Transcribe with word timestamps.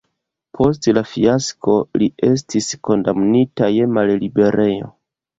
Post 0.59 0.85
la 0.97 1.01
fiasko 1.09 1.75
li 2.01 2.07
estis 2.27 2.69
kondamnita 2.89 3.69
je 3.75 3.85
malliberejo. 3.99 4.89